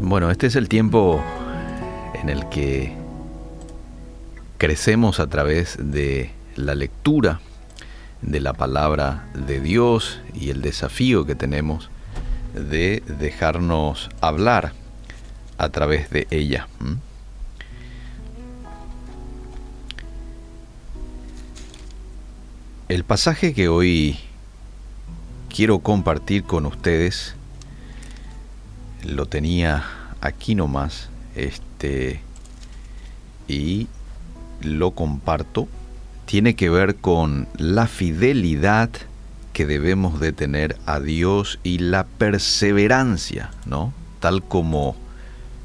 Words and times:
Bueno, 0.00 0.30
este 0.30 0.46
es 0.46 0.56
el 0.56 0.68
tiempo 0.68 1.22
en 2.14 2.28
el 2.28 2.48
que 2.48 2.94
crecemos 4.56 5.20
a 5.20 5.26
través 5.28 5.76
de 5.78 6.30
la 6.56 6.74
lectura 6.74 7.40
de 8.22 8.40
la 8.40 8.52
palabra 8.52 9.28
de 9.34 9.60
Dios 9.60 10.20
y 10.34 10.50
el 10.50 10.62
desafío 10.62 11.24
que 11.24 11.34
tenemos 11.34 11.90
de 12.54 13.02
dejarnos 13.20 14.08
hablar 14.20 14.72
a 15.58 15.68
través 15.68 16.10
de 16.10 16.26
ella. 16.30 16.68
El 22.88 23.04
pasaje 23.04 23.52
que 23.52 23.68
hoy 23.68 24.18
quiero 25.48 25.80
compartir 25.80 26.44
con 26.44 26.66
ustedes 26.66 27.34
lo 29.04 29.26
tenía 29.26 29.84
aquí 30.20 30.54
nomás 30.54 31.08
este 31.34 32.20
y 33.46 33.86
lo 34.62 34.90
comparto 34.92 35.68
tiene 36.26 36.54
que 36.54 36.68
ver 36.68 36.96
con 36.96 37.48
la 37.56 37.86
fidelidad 37.86 38.90
que 39.54 39.66
debemos 39.66 40.20
de 40.20 40.32
tener 40.32 40.76
a 40.86 41.00
Dios 41.00 41.58
y 41.62 41.78
la 41.78 42.04
perseverancia, 42.04 43.50
¿no? 43.64 43.92
Tal 44.20 44.42
como 44.42 44.94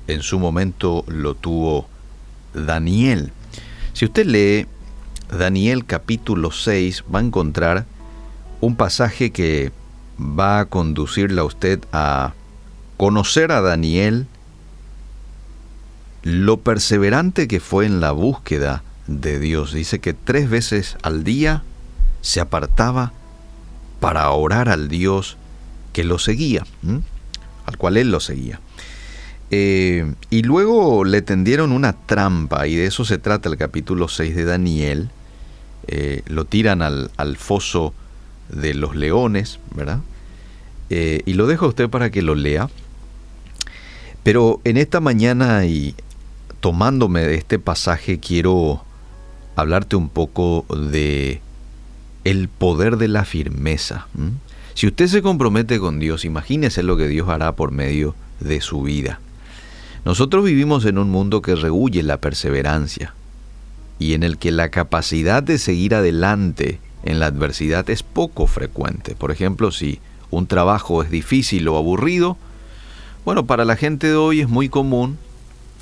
en 0.07 0.21
su 0.21 0.39
momento 0.39 1.03
lo 1.07 1.35
tuvo 1.35 1.87
Daniel. 2.53 3.33
Si 3.93 4.05
usted 4.05 4.25
lee 4.25 4.67
Daniel 5.37 5.85
capítulo 5.85 6.51
6, 6.51 7.03
va 7.13 7.19
a 7.19 7.23
encontrar 7.23 7.85
un 8.63 8.77
pasaje 8.77 9.31
que 9.31 9.73
va 10.17 10.61
a 10.61 10.65
conducirle 10.65 11.41
a 11.41 11.43
usted 11.43 11.81
a 11.91 12.33
conocer 12.95 13.51
a 13.51 13.59
Daniel, 13.59 14.25
lo 16.21 16.61
perseverante 16.61 17.49
que 17.49 17.59
fue 17.59 17.85
en 17.85 17.99
la 17.99 18.13
búsqueda 18.13 18.81
de 19.07 19.39
Dios. 19.39 19.73
Dice 19.73 19.99
que 19.99 20.13
tres 20.13 20.49
veces 20.49 20.95
al 21.01 21.25
día 21.25 21.63
se 22.21 22.39
apartaba 22.39 23.11
para 23.99 24.29
orar 24.29 24.69
al 24.69 24.87
Dios 24.87 25.35
que 25.91 26.05
lo 26.05 26.17
seguía, 26.17 26.65
al 27.65 27.77
cual 27.77 27.97
él 27.97 28.11
lo 28.11 28.21
seguía. 28.21 28.61
Eh, 29.51 30.13
y 30.29 30.43
luego 30.43 31.03
le 31.03 31.21
tendieron 31.21 31.73
una 31.73 31.91
trampa, 31.93 32.65
y 32.65 32.75
de 32.75 32.85
eso 32.85 33.03
se 33.03 33.17
trata 33.17 33.49
el 33.49 33.57
capítulo 33.57 34.07
6 34.07 34.33
de 34.33 34.45
Daniel. 34.45 35.09
Eh, 35.87 36.21
lo 36.27 36.45
tiran 36.45 36.81
al, 36.81 37.35
foso 37.37 37.93
de 38.49 38.73
los 38.73 38.95
leones, 38.95 39.59
¿verdad? 39.75 39.99
Eh, 40.89 41.21
y 41.25 41.33
lo 41.33 41.47
dejo 41.47 41.65
a 41.65 41.69
usted 41.69 41.89
para 41.89 42.09
que 42.11 42.21
lo 42.21 42.35
lea. 42.35 42.69
Pero 44.23 44.61
en 44.63 44.77
esta 44.77 44.99
mañana 44.99 45.65
y 45.65 45.95
tomándome 46.59 47.21
de 47.21 47.35
este 47.35 47.59
pasaje 47.59 48.19
quiero 48.19 48.83
hablarte 49.55 49.95
un 49.95 50.09
poco 50.09 50.65
de 50.69 51.41
el 52.23 52.47
poder 52.47 52.97
de 52.97 53.09
la 53.09 53.25
firmeza. 53.25 54.07
Si 54.73 54.87
usted 54.87 55.07
se 55.07 55.21
compromete 55.21 55.79
con 55.79 55.99
Dios, 55.99 56.25
imagínese 56.25 56.83
lo 56.83 56.95
que 56.95 57.07
Dios 57.07 57.27
hará 57.29 57.55
por 57.55 57.71
medio 57.71 58.15
de 58.39 58.61
su 58.61 58.81
vida. 58.81 59.19
Nosotros 60.05 60.43
vivimos 60.45 60.85
en 60.85 60.97
un 60.97 61.09
mundo 61.09 61.41
que 61.41 61.55
rehuye 61.55 62.03
la 62.03 62.17
perseverancia 62.17 63.13
y 63.99 64.13
en 64.13 64.23
el 64.23 64.37
que 64.37 64.51
la 64.51 64.69
capacidad 64.69 65.43
de 65.43 65.57
seguir 65.57 65.95
adelante 65.95 66.79
en 67.03 67.19
la 67.19 67.27
adversidad 67.27 67.89
es 67.89 68.03
poco 68.03 68.47
frecuente. 68.47 69.15
Por 69.15 69.31
ejemplo, 69.31 69.71
si 69.71 69.99
un 70.31 70.47
trabajo 70.47 71.03
es 71.03 71.11
difícil 71.11 71.67
o 71.67 71.77
aburrido, 71.77 72.37
bueno, 73.25 73.45
para 73.45 73.65
la 73.65 73.75
gente 73.75 74.07
de 74.07 74.15
hoy 74.15 74.41
es 74.41 74.49
muy 74.49 74.69
común 74.69 75.17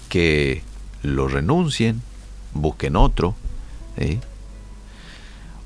que 0.09 0.61
lo 1.03 1.27
renuncien, 1.27 2.01
busquen 2.53 2.95
otro. 2.95 3.35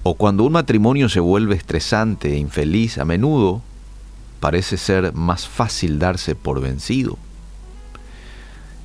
O 0.03 0.13
cuando 0.13 0.43
un 0.43 0.53
matrimonio 0.53 1.09
se 1.09 1.19
vuelve 1.19 1.55
estresante 1.55 2.33
e 2.33 2.37
infeliz, 2.37 2.97
a 2.97 3.05
menudo 3.05 3.61
parece 4.39 4.77
ser 4.77 5.13
más 5.13 5.47
fácil 5.47 5.97
darse 5.97 6.35
por 6.35 6.61
vencido. 6.61 7.17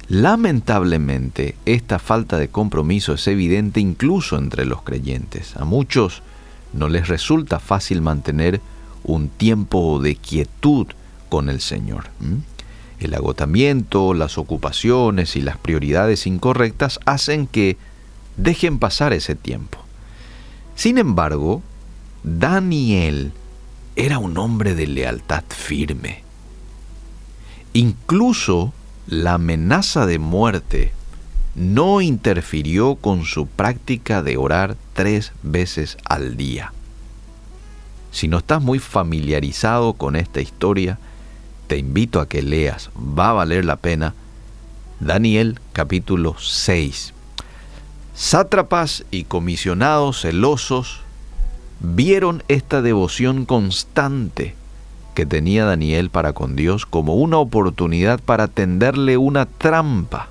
Lamentablemente, 0.09 1.55
esta 1.67 1.99
falta 1.99 2.39
de 2.39 2.49
compromiso 2.49 3.13
es 3.13 3.29
evidente 3.29 3.79
incluso 3.79 4.39
entre 4.39 4.65
los 4.65 4.83
creyentes. 4.83 5.57
A 5.57 5.65
muchos 5.65 6.23
no 6.73 6.89
les 6.89 7.09
resulta 7.09 7.59
fácil 7.59 8.01
mantener 8.03 8.61
un 9.03 9.29
tiempo 9.29 10.01
de 10.01 10.17
quietud 10.17 10.87
con 11.29 11.49
el 11.49 11.61
Señor. 11.61 12.11
El 12.99 13.15
agotamiento, 13.15 14.15
las 14.15 14.39
ocupaciones 14.39 15.37
y 15.37 15.41
las 15.41 15.57
prioridades 15.57 16.27
incorrectas 16.27 17.01
hacen 17.07 17.47
que 17.47 17.77
dejen 18.37 18.79
pasar 18.79 19.13
ese 19.13 19.35
tiempo. 19.35 19.79
Sin 20.75 20.99
embargo, 20.99 21.63
Daniel 22.23 23.33
era 23.97 24.19
un 24.19 24.37
hombre 24.39 24.75
de 24.75 24.87
lealtad 24.87 25.45
firme. 25.49 26.23
Incluso 27.73 28.73
la 29.07 29.35
amenaza 29.35 30.07
de 30.07 30.19
muerte 30.19 30.93
no 31.61 32.01
interfirió 32.01 32.95
con 32.95 33.27
su 33.27 33.47
práctica 33.47 34.23
de 34.23 34.39
orar 34.39 34.77
tres 34.95 35.33
veces 35.43 35.99
al 36.07 36.39
día. 36.39 36.73
Si 38.11 38.29
no 38.29 38.39
estás 38.39 38.63
muy 38.63 38.79
familiarizado 38.79 39.93
con 39.93 40.17
esta 40.17 40.41
historia, 40.41 40.99
te 41.67 41.77
invito 41.77 42.19
a 42.21 42.29
que 42.29 42.41
leas, 42.41 42.91
va 42.97 43.29
a 43.29 43.35
valer 43.35 43.67
la 43.67 43.77
pena, 43.77 44.15
Daniel 45.01 45.61
capítulo 45.75 46.35
6. 46.39 47.13
Sátrapas 48.15 49.05
y 49.11 49.25
comisionados 49.25 50.23
celosos 50.23 51.01
vieron 51.81 52.43
esta 52.49 52.81
devoción 52.81 53.45
constante 53.45 54.55
que 55.15 55.27
tenía 55.27 55.67
Daniel 55.67 56.09
para 56.09 56.33
con 56.33 56.57
Dios 56.57 56.87
como 56.87 57.17
una 57.17 57.37
oportunidad 57.37 58.19
para 58.19 58.49
tenderle 58.49 59.19
una 59.19 59.45
trampa. 59.45 60.31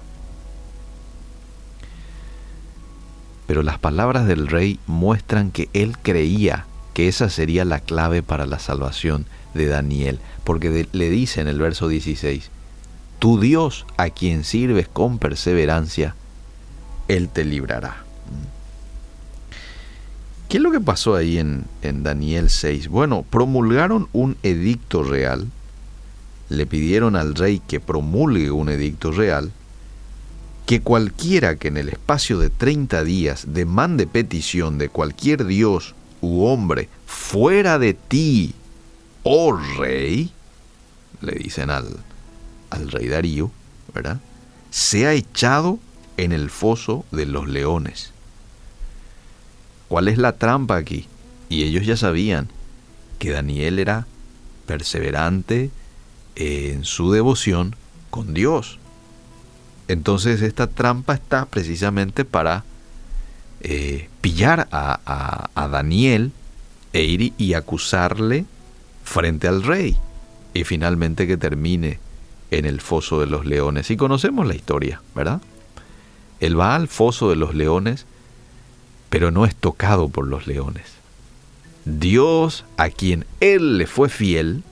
Pero 3.50 3.64
las 3.64 3.80
palabras 3.80 4.28
del 4.28 4.46
rey 4.46 4.80
muestran 4.86 5.50
que 5.50 5.70
él 5.74 5.98
creía 5.98 6.68
que 6.94 7.08
esa 7.08 7.32
sería 7.32 7.66
la 7.66 7.80
clave 7.80 8.22
para 8.22 8.46
la 8.46 8.60
salvación 8.60 9.26
de 9.56 9.66
Daniel, 9.66 10.20
porque 10.44 10.88
le 10.92 11.10
dice 11.10 11.42
en 11.42 11.48
el 11.48 11.58
verso 11.58 11.88
16, 11.88 12.52
tu 13.18 13.40
Dios 13.40 13.88
a 13.98 14.12
quien 14.12 14.44
sirves 14.44 14.88
con 14.88 15.18
perseverancia, 15.18 16.14
Él 17.08 17.28
te 17.28 17.44
librará. 17.44 18.04
¿Qué 20.48 20.58
es 20.58 20.62
lo 20.62 20.70
que 20.70 20.80
pasó 20.80 21.16
ahí 21.16 21.40
en, 21.40 21.66
Daniel 21.82 22.52
6? 22.52 22.88
Bueno, 22.88 23.26
promulgaron 23.28 24.10
un 24.14 24.38
edicto 24.44 25.02
real, 25.02 25.48
le 26.50 26.68
pidieron 26.68 27.16
al 27.16 27.34
rey 27.34 27.64
que 27.68 27.80
promulgue 27.80 28.52
un 28.52 28.70
edicto 28.70 29.12
real, 29.12 29.52
que 30.70 30.82
cualquiera 30.82 31.56
que 31.56 31.70
en 31.70 31.78
el 31.78 31.90
espacio 31.90 32.38
de 32.38 32.52
30 32.52 33.04
días 33.04 33.46
demande 33.48 34.06
petición 34.06 34.78
de 34.78 34.88
cualquier 34.88 35.48
dios 35.48 35.96
u 36.22 36.44
hombre 36.44 36.90
fuera 37.08 37.80
de 37.80 37.96
ti, 37.96 38.54
oh 39.24 39.58
rey, 39.80 40.32
le 41.22 41.32
dicen 41.32 41.72
al, 41.72 41.88
al 42.70 42.92
rey 42.92 43.08
Darío, 43.08 43.50
¿verdad? 43.96 44.20
Sea 44.70 45.14
echado 45.14 45.80
en 46.18 46.34
el 46.34 46.52
foso 46.52 47.04
de 47.10 47.26
los 47.26 47.48
leones. 47.48 48.12
¿Cuál 49.88 50.08
es 50.08 50.20
la 50.20 50.34
trampa 50.34 50.76
aquí? 50.76 51.08
Y 51.50 51.64
ellos 51.64 51.84
ya 51.88 51.98
sabían 51.98 52.48
que 53.18 53.32
Daniel 53.32 53.80
era 53.80 54.06
perseverante 54.68 55.72
en 56.36 56.86
su 56.86 57.12
devoción 57.12 57.76
con 58.12 58.36
Dios. 58.36 58.78
Entonces 59.90 60.42
esta 60.42 60.68
trampa 60.68 61.14
está 61.14 61.46
precisamente 61.46 62.24
para 62.24 62.64
eh, 63.60 64.08
pillar 64.22 64.70
a, 64.72 65.50
Daniel 65.70 66.32
e 66.94 67.04
ir 67.04 67.34
y 67.38 67.54
acusarle 67.56 68.46
frente 69.04 69.50
al 69.50 69.64
rey. 69.64 69.98
Y 70.54 70.64
finalmente 70.64 71.28
que 71.28 71.36
termine 71.36 72.00
en 72.52 72.66
el 72.66 72.80
foso 72.80 73.20
de 73.20 73.28
los 73.28 73.46
leones. 73.46 73.92
Y 73.92 73.98
conocemos 73.98 74.48
la 74.48 74.56
historia, 74.56 75.02
¿verdad? 75.14 75.42
Él 76.40 76.58
va 76.58 76.76
al 76.76 76.88
foso 76.88 77.30
de 77.30 77.36
los 77.36 77.54
leones 77.54 78.06
pero 79.10 79.32
no 79.32 79.46
es 79.46 79.56
tocado 79.56 80.10
por 80.10 80.28
los 80.28 80.48
leones. 80.48 80.86
Dios, 81.86 82.66
a 82.78 82.90
quien 82.90 83.26
Él 83.40 83.78
le 83.78 83.88
fue 83.88 84.10
fiel, 84.10 84.64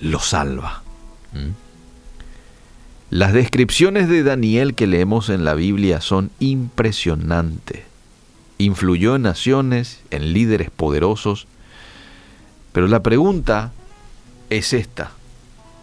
lo 0.00 0.18
salva. 0.18 0.82
¿Mm? 1.32 1.63
Las 3.14 3.32
descripciones 3.32 4.08
de 4.08 4.24
Daniel 4.24 4.74
que 4.74 4.88
leemos 4.88 5.28
en 5.28 5.44
la 5.44 5.54
Biblia 5.54 6.00
son 6.00 6.32
impresionantes. 6.40 7.84
Influyó 8.58 9.14
en 9.14 9.22
naciones, 9.22 10.00
en 10.10 10.32
líderes 10.32 10.72
poderosos, 10.72 11.46
Pero 12.72 12.88
la 12.88 13.04
pregunta 13.04 13.70
es 14.50 14.72
esta. 14.72 15.12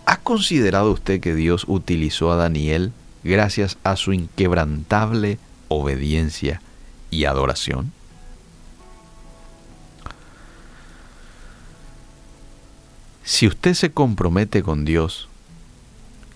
¿Ha 0.05 0.17
considerado 0.17 0.91
usted 0.91 1.21
que 1.21 1.33
Dios 1.33 1.63
utilizó 1.69 2.33
a 2.33 2.35
Daniel 2.35 2.91
gracias 3.23 3.77
a 3.85 3.95
su 3.95 4.11
inquebrantable 4.11 5.37
obediencia 5.69 6.61
y 7.11 7.23
adoración? 7.23 7.93
Si 13.23 13.47
usted 13.47 13.73
se 13.73 13.93
compromete 13.93 14.63
con 14.63 14.83
Dios, 14.83 15.29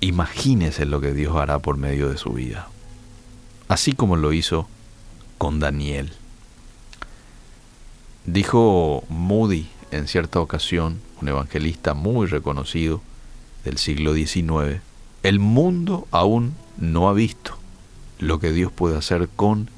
imagínese 0.01 0.86
lo 0.86 1.01
que 1.01 1.13
Dios 1.13 1.36
hará 1.36 1.59
por 1.59 1.77
medio 1.77 2.09
de 2.09 2.18
su 2.18 2.31
vida, 2.31 2.68
así 3.68 3.94
como 3.94 4.15
lo 4.15 4.33
hizo 4.33 4.68
con 5.38 5.59
Daniel. 5.59 6.12
Dijo 8.25 9.03
Moody 9.09 9.68
en 9.92 10.07
cierta 10.07 10.39
ocasión, 10.39 11.00
un 11.21 11.30
evangelista 11.30 11.94
muy 11.94 12.27
reconocido 12.27 13.01
del 13.63 13.77
siglo 13.77 14.13
XIX, 14.13 14.81
el 15.24 15.39
mundo 15.39 16.07
aún 16.12 16.53
no 16.77 17.09
ha 17.09 17.13
visto 17.13 17.57
lo 18.19 18.39
que 18.39 18.51
Dios 18.51 18.71
puede 18.71 18.97
hacer 18.97 19.30
con 19.36 19.69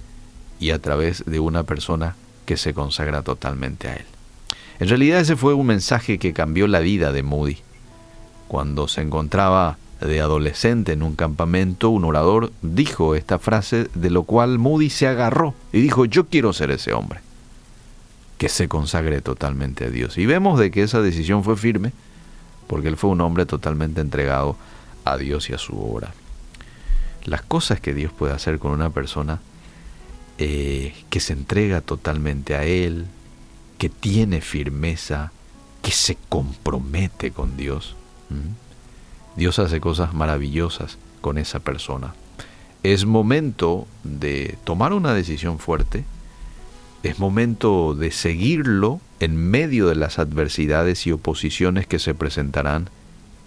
y 0.59 0.71
a 0.71 0.79
través 0.79 1.23
de 1.25 1.39
una 1.39 1.63
persona 1.63 2.15
que 2.45 2.57
se 2.57 2.73
consagra 2.73 3.21
totalmente 3.21 3.89
a 3.89 3.95
Él. 3.95 4.05
En 4.79 4.89
realidad 4.89 5.19
ese 5.19 5.35
fue 5.35 5.53
un 5.53 5.67
mensaje 5.67 6.17
que 6.17 6.33
cambió 6.33 6.67
la 6.67 6.79
vida 6.79 7.11
de 7.11 7.23
Moody. 7.23 7.57
Cuando 8.47 8.87
se 8.87 9.01
encontraba 9.01 9.77
de 10.01 10.21
adolescente 10.21 10.93
en 10.93 11.03
un 11.03 11.15
campamento, 11.15 11.89
un 11.89 12.05
orador 12.05 12.51
dijo 12.61 13.15
esta 13.15 13.39
frase 13.39 13.89
de 13.93 14.09
lo 14.09 14.23
cual 14.23 14.59
Moody 14.59 14.89
se 14.89 15.07
agarró 15.07 15.55
y 15.71 15.81
dijo, 15.81 16.05
yo 16.05 16.27
quiero 16.27 16.53
ser 16.53 16.71
ese 16.71 16.93
hombre, 16.93 17.19
que 18.37 18.49
se 18.49 18.67
consagre 18.67 19.21
totalmente 19.21 19.85
a 19.85 19.89
Dios. 19.89 20.17
Y 20.17 20.25
vemos 20.25 20.59
de 20.59 20.71
que 20.71 20.83
esa 20.83 21.01
decisión 21.01 21.43
fue 21.43 21.57
firme, 21.57 21.93
porque 22.67 22.89
él 22.89 22.97
fue 22.97 23.09
un 23.09 23.21
hombre 23.21 23.45
totalmente 23.45 24.01
entregado 24.01 24.55
a 25.05 25.17
Dios 25.17 25.49
y 25.49 25.53
a 25.53 25.57
su 25.57 25.79
obra. 25.79 26.13
Las 27.25 27.41
cosas 27.41 27.79
que 27.79 27.93
Dios 27.93 28.11
puede 28.13 28.33
hacer 28.33 28.59
con 28.59 28.71
una 28.71 28.89
persona 28.89 29.39
eh, 30.37 30.93
que 31.09 31.19
se 31.19 31.33
entrega 31.33 31.81
totalmente 31.81 32.55
a 32.55 32.63
Él, 32.63 33.07
que 33.77 33.89
tiene 33.89 34.41
firmeza, 34.41 35.31
que 35.81 35.91
se 35.91 36.17
compromete 36.29 37.31
con 37.31 37.57
Dios. 37.57 37.95
Dios 39.37 39.59
hace 39.59 39.79
cosas 39.79 40.15
maravillosas 40.15 40.97
con 41.21 41.37
esa 41.37 41.59
persona. 41.59 42.15
Es 42.81 43.05
momento 43.05 43.87
de 44.03 44.57
tomar 44.63 44.93
una 44.93 45.13
decisión 45.13 45.59
fuerte, 45.59 46.05
es 47.03 47.19
momento 47.19 47.93
de 47.93 48.11
seguirlo 48.11 48.99
en 49.19 49.37
medio 49.37 49.87
de 49.87 49.95
las 49.95 50.17
adversidades 50.17 51.05
y 51.05 51.11
oposiciones 51.11 51.85
que 51.85 51.99
se 51.99 52.15
presentarán 52.15 52.89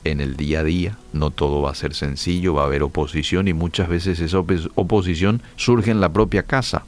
en 0.04 0.20
el 0.20 0.37
día 0.37 0.60
a 0.60 0.64
día. 0.64 0.96
No 1.12 1.32
todo 1.32 1.60
va 1.60 1.72
a 1.72 1.75
ser 1.75 1.94
sencillo, 1.94 2.54
va 2.54 2.62
a 2.62 2.66
haber 2.66 2.84
oposición 2.84 3.48
y 3.48 3.52
muchas 3.52 3.88
veces 3.88 4.20
esa 4.20 4.38
oposición 4.38 5.43
surge 5.56 5.90
en 5.90 6.00
la 6.00 6.12
propia 6.12 6.44
casa, 6.44 6.84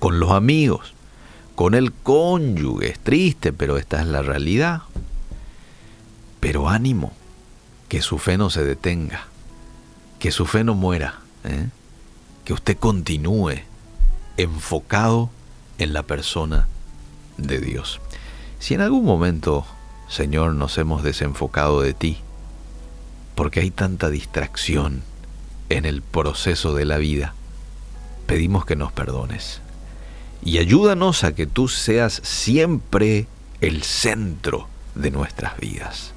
con 0.00 0.18
los 0.18 0.32
amigos, 0.32 0.92
con 1.54 1.74
el 1.74 1.92
cónyuge. 1.92 2.90
Es 2.90 2.98
triste, 2.98 3.52
pero 3.52 3.76
esta 3.76 4.00
es 4.00 4.08
la 4.08 4.22
realidad. 4.22 4.82
Pero 6.40 6.68
ánimo, 6.68 7.12
que 7.88 8.02
su 8.02 8.18
fe 8.18 8.38
no 8.38 8.50
se 8.50 8.64
detenga, 8.64 9.26
que 10.18 10.30
su 10.30 10.46
fe 10.46 10.64
no 10.64 10.74
muera, 10.74 11.20
¿eh? 11.44 11.68
que 12.44 12.52
usted 12.52 12.76
continúe 12.76 13.62
enfocado 14.36 15.30
en 15.78 15.92
la 15.92 16.02
persona 16.02 16.66
de 17.36 17.60
Dios. 17.60 18.00
Si 18.58 18.74
en 18.74 18.80
algún 18.80 19.04
momento, 19.04 19.66
Señor, 20.08 20.54
nos 20.54 20.76
hemos 20.78 21.02
desenfocado 21.02 21.80
de 21.80 21.94
ti, 21.94 22.18
porque 23.34 23.60
hay 23.60 23.70
tanta 23.70 24.10
distracción 24.10 25.02
en 25.68 25.84
el 25.84 26.02
proceso 26.02 26.74
de 26.74 26.84
la 26.84 26.98
vida, 26.98 27.34
pedimos 28.26 28.64
que 28.64 28.76
nos 28.76 28.92
perdones 28.92 29.60
y 30.42 30.58
ayúdanos 30.58 31.24
a 31.24 31.34
que 31.34 31.46
tú 31.46 31.68
seas 31.68 32.20
siempre 32.24 33.26
el 33.60 33.82
centro 33.82 34.68
de 34.94 35.10
nuestras 35.10 35.56
vidas. 35.58 36.12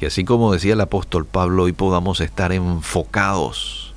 Y 0.00 0.06
así 0.06 0.24
como 0.24 0.52
decía 0.52 0.72
el 0.72 0.80
apóstol 0.80 1.26
Pablo, 1.26 1.64
hoy 1.64 1.72
podamos 1.72 2.20
estar 2.20 2.52
enfocados, 2.52 3.92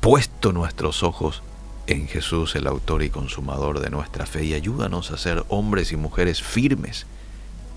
puesto 0.00 0.52
nuestros 0.52 1.02
ojos 1.02 1.42
en 1.86 2.06
Jesús, 2.06 2.54
el 2.54 2.66
autor 2.66 3.02
y 3.02 3.08
consumador 3.08 3.80
de 3.80 3.88
nuestra 3.88 4.26
fe, 4.26 4.44
y 4.44 4.52
ayúdanos 4.52 5.10
a 5.10 5.16
ser 5.16 5.44
hombres 5.48 5.92
y 5.92 5.96
mujeres 5.96 6.42
firmes, 6.42 7.06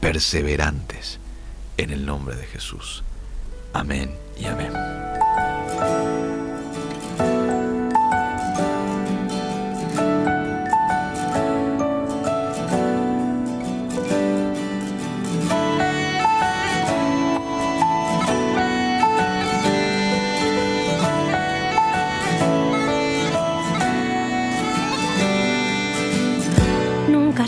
perseverantes, 0.02 1.20
en 1.78 1.92
el 1.92 2.06
nombre 2.06 2.36
de 2.36 2.46
Jesús. 2.46 3.04
Amén 3.74 4.14
y 4.38 4.46
amén. 4.46 5.01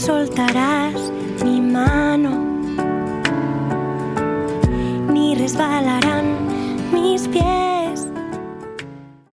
soltarás 0.05 1.13
mi 1.45 1.61
mano, 1.61 2.31
ni 5.13 5.33
resbalarán 5.35 6.25
mis 6.91 7.25
pies. 7.29 7.62